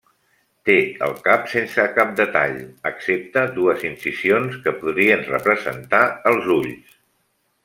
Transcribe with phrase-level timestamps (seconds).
[0.67, 0.75] Té
[1.07, 2.57] el cap sense cap detall,
[2.91, 6.99] excepte dues incisions que podrien representar els ulls.